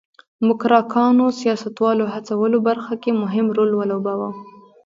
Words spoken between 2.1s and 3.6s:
هڅولو برخه کې مهم